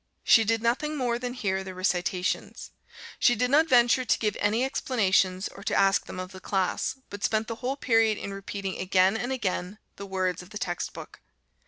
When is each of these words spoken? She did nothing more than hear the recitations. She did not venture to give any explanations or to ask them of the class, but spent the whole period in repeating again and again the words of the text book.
She 0.23 0.43
did 0.43 0.63
nothing 0.63 0.97
more 0.97 1.19
than 1.19 1.35
hear 1.35 1.63
the 1.63 1.75
recitations. 1.75 2.71
She 3.19 3.35
did 3.35 3.51
not 3.51 3.67
venture 3.67 4.03
to 4.03 4.17
give 4.17 4.35
any 4.39 4.63
explanations 4.63 5.47
or 5.47 5.61
to 5.65 5.75
ask 5.75 6.07
them 6.07 6.19
of 6.19 6.31
the 6.31 6.39
class, 6.39 6.95
but 7.11 7.23
spent 7.23 7.47
the 7.47 7.57
whole 7.57 7.75
period 7.77 8.17
in 8.17 8.33
repeating 8.33 8.79
again 8.79 9.15
and 9.15 9.31
again 9.31 9.77
the 9.97 10.07
words 10.07 10.41
of 10.41 10.49
the 10.49 10.57
text 10.57 10.93
book. 10.93 11.21